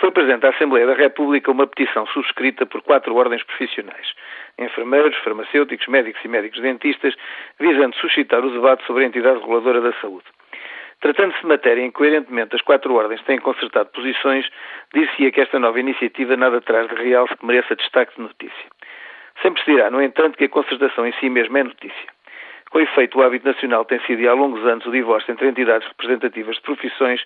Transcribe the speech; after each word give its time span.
foi 0.00 0.10
presente 0.10 0.46
à 0.46 0.48
Assembleia 0.48 0.86
da 0.86 0.94
República 0.94 1.50
uma 1.50 1.66
petição 1.66 2.06
subscrita 2.06 2.64
por 2.64 2.82
quatro 2.82 3.14
ordens 3.14 3.42
profissionais, 3.44 4.14
enfermeiros, 4.58 5.16
farmacêuticos, 5.18 5.86
médicos 5.88 6.24
e 6.24 6.28
médicos 6.28 6.60
dentistas, 6.60 7.14
visando 7.58 7.94
suscitar 7.96 8.42
o 8.42 8.50
debate 8.50 8.84
sobre 8.86 9.04
a 9.04 9.06
entidade 9.06 9.38
reguladora 9.38 9.80
da 9.80 9.92
saúde. 10.00 10.24
Tratando-se 11.00 11.40
de 11.40 11.46
matéria 11.46 11.82
em 11.82 11.90
que, 11.90 11.96
coerentemente, 11.96 12.56
as 12.56 12.62
quatro 12.62 12.94
ordens 12.94 13.22
têm 13.22 13.38
consertado 13.38 13.90
posições, 13.90 14.48
dir-se-ia 14.94 15.30
que 15.30 15.40
esta 15.40 15.58
nova 15.58 15.78
iniciativa 15.78 16.36
nada 16.36 16.60
traz 16.60 16.88
de 16.88 16.94
real 16.94 17.26
que 17.26 17.44
mereça 17.44 17.76
destaque 17.76 18.14
de 18.16 18.22
notícia. 18.22 18.66
Sempre 19.42 19.62
se 19.62 19.70
dirá, 19.70 19.90
no 19.90 20.02
entanto, 20.02 20.36
que 20.36 20.44
a 20.44 20.48
concertação 20.48 21.06
em 21.06 21.12
si 21.14 21.30
mesma 21.30 21.60
é 21.60 21.64
notícia. 21.64 22.19
Com 22.70 22.78
efeito, 22.78 23.18
o 23.18 23.22
hábito 23.22 23.46
nacional 23.46 23.84
tem 23.84 23.98
sido 24.06 24.28
há 24.28 24.32
longos 24.32 24.64
anos 24.64 24.86
o 24.86 24.92
divórcio 24.92 25.32
entre 25.32 25.48
entidades 25.48 25.86
representativas 25.88 26.54
de 26.54 26.62
profissões 26.62 27.20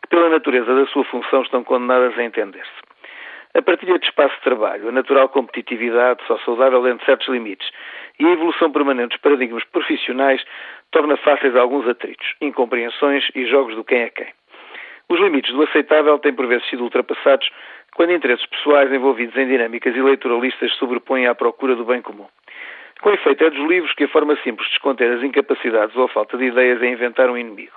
que, 0.00 0.08
pela 0.08 0.30
natureza 0.30 0.74
da 0.74 0.86
sua 0.86 1.04
função, 1.04 1.42
estão 1.42 1.62
condenadas 1.62 2.18
a 2.18 2.24
entender-se. 2.24 2.72
A 3.54 3.60
partilha 3.60 3.98
de 3.98 4.06
espaço 4.06 4.34
de 4.36 4.40
trabalho, 4.40 4.88
a 4.88 4.92
natural 4.92 5.28
competitividade, 5.28 6.22
só 6.26 6.38
saudável 6.38 6.82
dentro 6.82 7.00
de 7.00 7.04
certos 7.04 7.28
limites, 7.28 7.70
e 8.18 8.24
a 8.24 8.30
evolução 8.30 8.72
permanente 8.72 9.10
dos 9.10 9.20
paradigmas 9.20 9.64
profissionais 9.64 10.42
torna 10.90 11.16
fáceis 11.18 11.54
alguns 11.54 11.86
atritos, 11.86 12.34
incompreensões 12.40 13.28
e 13.34 13.44
jogos 13.46 13.74
do 13.74 13.84
quem 13.84 14.00
é 14.00 14.08
quem. 14.08 14.28
Os 15.10 15.20
limites 15.20 15.52
do 15.52 15.62
aceitável 15.62 16.18
têm 16.18 16.32
por 16.32 16.46
vezes 16.46 16.68
sido 16.70 16.82
ultrapassados 16.82 17.50
quando 17.94 18.12
interesses 18.12 18.44
pessoais 18.46 18.90
envolvidos 18.90 19.36
em 19.36 19.46
dinâmicas 19.46 19.94
eleitoralistas 19.94 20.72
sobrepõem 20.76 21.26
à 21.26 21.34
procura 21.34 21.76
do 21.76 21.84
bem 21.84 22.00
comum. 22.00 22.26
Com 23.00 23.10
efeito, 23.10 23.44
é 23.44 23.50
dos 23.50 23.68
livros 23.68 23.92
que 23.94 24.04
a 24.04 24.08
forma 24.08 24.36
simples 24.42 24.68
de 24.68 24.74
esconder 24.74 25.12
as 25.12 25.22
incapacidades 25.22 25.94
ou 25.96 26.04
a 26.04 26.08
falta 26.08 26.36
de 26.36 26.44
ideias 26.44 26.82
é 26.82 26.86
inventar 26.86 27.30
um 27.30 27.36
inimigo. 27.36 27.76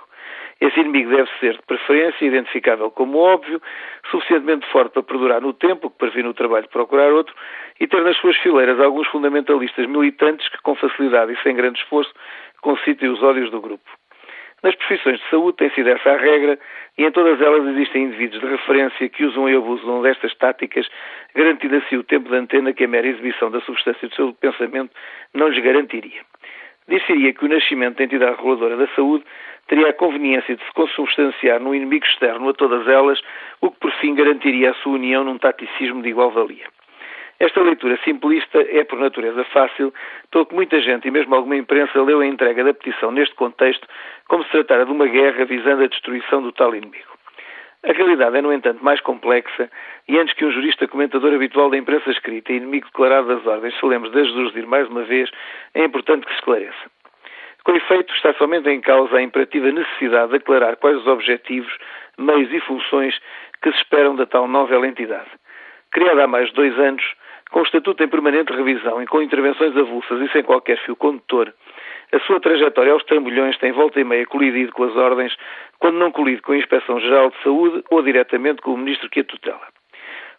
Esse 0.60 0.78
inimigo 0.80 1.10
deve 1.10 1.30
ser, 1.38 1.54
de 1.54 1.62
preferência, 1.62 2.24
identificável 2.24 2.90
como 2.90 3.18
óbvio, 3.18 3.62
suficientemente 4.10 4.66
forte 4.70 4.92
para 4.92 5.02
perdurar 5.02 5.40
no 5.40 5.54
tempo, 5.54 5.90
que 5.90 5.96
previne 5.96 6.28
o 6.28 6.34
trabalho 6.34 6.64
de 6.64 6.68
procurar 6.68 7.12
outro, 7.12 7.34
e 7.78 7.86
ter 7.86 8.02
nas 8.02 8.16
suas 8.18 8.36
fileiras 8.36 8.78
alguns 8.78 9.08
fundamentalistas 9.08 9.86
militantes 9.86 10.46
que, 10.48 10.60
com 10.62 10.74
facilidade 10.74 11.32
e 11.32 11.42
sem 11.42 11.56
grande 11.56 11.78
esforço, 11.78 12.12
concitem 12.60 13.08
os 13.08 13.22
ódios 13.22 13.50
do 13.50 13.60
grupo. 13.60 13.88
Nas 14.62 14.74
profissões 14.74 15.18
de 15.18 15.30
saúde 15.30 15.56
tem 15.56 15.70
sido 15.70 15.88
essa 15.88 16.10
a 16.10 16.16
regra 16.18 16.58
e 16.98 17.04
em 17.04 17.10
todas 17.10 17.40
elas 17.40 17.66
existem 17.68 18.04
indivíduos 18.04 18.42
de 18.42 18.46
referência 18.46 19.08
que 19.08 19.24
usam 19.24 19.48
e 19.48 19.56
abusam 19.56 20.02
destas 20.02 20.34
táticas, 20.34 20.86
garantindo 21.34 21.76
assim 21.76 21.96
o 21.96 22.04
tempo 22.04 22.28
de 22.28 22.36
antena 22.36 22.72
que 22.74 22.84
a 22.84 22.88
mera 22.88 23.06
exibição 23.06 23.50
da 23.50 23.60
substância 23.62 24.06
do 24.06 24.14
seu 24.14 24.34
pensamento 24.34 24.90
não 25.32 25.48
lhes 25.48 25.62
garantiria. 25.64 26.20
Dir-se-ia 26.88 27.32
que 27.32 27.44
o 27.44 27.48
nascimento 27.48 27.96
da 27.98 28.04
entidade 28.04 28.36
reguladora 28.36 28.76
da 28.76 28.88
saúde 28.88 29.24
teria 29.68 29.88
a 29.88 29.92
conveniência 29.92 30.56
de 30.56 30.64
se 30.64 30.72
consubstanciar 30.72 31.60
num 31.60 31.74
inimigo 31.74 32.04
externo 32.04 32.48
a 32.48 32.52
todas 32.52 32.86
elas, 32.88 33.20
o 33.60 33.70
que 33.70 33.78
por 33.78 33.92
fim 33.92 34.14
garantiria 34.14 34.72
a 34.72 34.74
sua 34.74 34.94
união 34.94 35.24
num 35.24 35.38
taticismo 35.38 36.02
de 36.02 36.08
igual 36.08 36.32
valia. 36.32 36.66
Esta 37.40 37.62
leitura 37.62 37.98
simplista 38.04 38.60
é 38.60 38.84
por 38.84 38.98
natureza 38.98 39.42
fácil, 39.44 39.94
pelo 40.30 40.44
que 40.44 40.54
muita 40.54 40.78
gente 40.78 41.08
e 41.08 41.10
mesmo 41.10 41.34
alguma 41.34 41.56
imprensa 41.56 42.02
leu 42.02 42.20
a 42.20 42.26
entrega 42.26 42.62
da 42.62 42.74
petição 42.74 43.10
neste 43.10 43.34
contexto 43.34 43.88
como 44.28 44.44
se 44.44 44.50
tratara 44.50 44.84
de 44.84 44.92
uma 44.92 45.06
guerra 45.06 45.46
visando 45.46 45.82
a 45.82 45.86
destruição 45.86 46.42
do 46.42 46.52
tal 46.52 46.74
inimigo. 46.74 47.08
A 47.82 47.92
realidade 47.92 48.36
é, 48.36 48.42
no 48.42 48.52
entanto, 48.52 48.84
mais 48.84 49.00
complexa 49.00 49.70
e 50.06 50.18
antes 50.18 50.34
que 50.34 50.44
um 50.44 50.52
jurista 50.52 50.86
comentador 50.86 51.32
habitual 51.32 51.70
da 51.70 51.78
imprensa 51.78 52.10
escrita 52.10 52.52
e 52.52 52.56
inimigo 52.56 52.86
declarado 52.88 53.28
das 53.28 53.46
ordens 53.46 53.74
se 53.78 53.86
lembre 53.86 54.10
de 54.10 54.20
ajudar 54.20 54.66
mais 54.66 54.86
uma 54.88 55.04
vez, 55.04 55.30
é 55.74 55.82
importante 55.82 56.26
que 56.26 56.32
se 56.32 56.38
esclareça. 56.40 56.90
Com 57.64 57.74
efeito, 57.74 58.12
está 58.14 58.34
somente 58.34 58.68
em 58.68 58.82
causa 58.82 59.16
a 59.16 59.22
imperativa 59.22 59.72
necessidade 59.72 60.30
de 60.30 60.36
aclarar 60.36 60.76
quais 60.76 60.98
os 60.98 61.06
objetivos, 61.06 61.72
meios 62.18 62.52
e 62.52 62.60
funções 62.60 63.18
que 63.62 63.72
se 63.72 63.78
esperam 63.78 64.14
da 64.14 64.26
tal 64.26 64.46
nova 64.46 64.86
entidade. 64.86 65.30
Criada 65.90 66.24
há 66.24 66.26
mais 66.26 66.48
de 66.50 66.54
dois 66.54 66.78
anos, 66.78 67.02
com 67.50 67.60
o 67.60 67.62
estatuto 67.62 68.02
em 68.02 68.08
permanente 68.08 68.52
revisão 68.52 69.02
e 69.02 69.06
com 69.06 69.22
intervenções 69.22 69.76
avulsas 69.76 70.20
e 70.20 70.32
sem 70.32 70.42
qualquer 70.42 70.78
fio 70.78 70.96
condutor, 70.96 71.52
a 72.12 72.18
sua 72.20 72.40
trajetória 72.40 72.92
aos 72.92 73.04
trambolhões 73.04 73.56
tem 73.58 73.70
volta 73.70 74.00
e 74.00 74.04
meia 74.04 74.26
colidido 74.26 74.72
com 74.72 74.84
as 74.84 74.96
ordens, 74.96 75.36
quando 75.78 75.98
não 75.98 76.10
colide 76.10 76.42
com 76.42 76.52
a 76.52 76.56
Inspeção-Geral 76.56 77.30
de 77.30 77.42
Saúde 77.42 77.84
ou 77.88 78.02
diretamente 78.02 78.60
com 78.62 78.74
o 78.74 78.76
Ministro 78.76 79.08
que 79.08 79.20
a 79.20 79.24
tutela. 79.24 79.66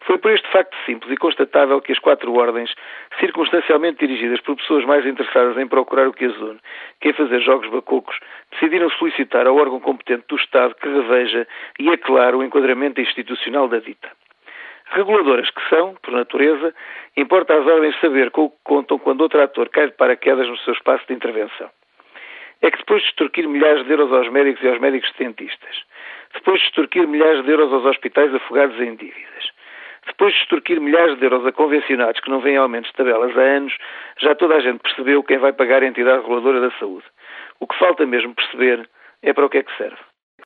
Foi 0.01 0.17
por 0.17 0.31
este 0.31 0.49
facto 0.51 0.75
simples 0.85 1.11
e 1.11 1.17
constatável 1.17 1.79
que 1.79 1.91
as 1.91 1.99
quatro 1.99 2.33
ordens, 2.33 2.73
circunstancialmente 3.19 4.05
dirigidas 4.05 4.41
por 4.41 4.55
pessoas 4.57 4.83
mais 4.83 5.05
interessadas 5.05 5.57
em 5.57 5.67
procurar 5.67 6.07
o 6.07 6.13
que 6.13 6.25
as 6.25 6.35
une 6.37 6.59
que 6.99 7.09
em 7.09 7.13
fazer 7.13 7.39
jogos 7.39 7.69
bacocos, 7.69 8.19
decidiram 8.51 8.89
solicitar 8.89 9.47
ao 9.47 9.55
órgão 9.55 9.79
competente 9.79 10.25
do 10.27 10.35
Estado 10.35 10.75
que 10.75 10.89
reveja 10.89 11.47
e 11.79 11.89
aclare 11.89 12.35
o 12.35 12.43
enquadramento 12.43 12.99
institucional 12.99 13.67
da 13.67 13.79
dita. 13.79 14.09
Reguladoras 14.91 15.49
que 15.49 15.69
são, 15.69 15.95
por 16.03 16.11
natureza, 16.13 16.75
importa 17.15 17.53
às 17.53 17.65
ordens 17.65 17.97
saber 18.01 18.29
com 18.29 18.43
o 18.43 18.49
que 18.49 18.57
contam 18.63 18.99
quando 18.99 19.21
outro 19.21 19.41
ator 19.41 19.69
cai 19.69 19.87
de 19.87 19.93
paraquedas 19.93 20.49
no 20.49 20.57
seu 20.57 20.73
espaço 20.73 21.07
de 21.07 21.13
intervenção. 21.13 21.69
É 22.61 22.69
que 22.69 22.77
depois 22.77 23.01
de 23.01 23.07
extorquir 23.07 23.47
milhares 23.47 23.85
de 23.85 23.91
euros 23.91 24.11
aos 24.11 24.29
médicos 24.29 24.61
e 24.61 24.67
aos 24.67 24.79
médicos 24.79 25.09
dentistas, 25.17 25.83
depois 26.33 26.59
de 26.59 26.67
extorquir 26.67 27.07
milhares 27.07 27.43
de 27.45 27.51
euros 27.51 27.71
aos 27.71 27.85
hospitais 27.85 28.35
afogados 28.35 28.77
em 28.81 28.95
dívidas, 28.95 29.51
depois 30.07 30.33
de 30.33 30.41
extorquir 30.41 30.81
milhares 30.81 31.17
de 31.17 31.23
euros 31.23 31.45
a 31.45 31.53
convencionados 31.53 32.19
que 32.19 32.29
não 32.29 32.41
vêm 32.41 32.57
aumentos 32.57 32.91
de 32.91 32.97
tabelas 32.97 33.35
há 33.37 33.41
anos, 33.41 33.73
já 34.19 34.35
toda 34.35 34.57
a 34.57 34.59
gente 34.59 34.79
percebeu 34.79 35.23
quem 35.23 35.37
vai 35.37 35.53
pagar 35.53 35.83
a 35.83 35.87
entidade 35.87 36.21
reguladora 36.21 36.59
da 36.59 36.71
saúde. 36.71 37.05
O 37.61 37.67
que 37.67 37.79
falta 37.79 38.05
mesmo 38.05 38.35
perceber 38.35 38.89
é 39.23 39.31
para 39.31 39.45
o 39.45 39.49
que 39.49 39.59
é 39.59 39.63
que 39.63 39.77
serve. 39.77 40.10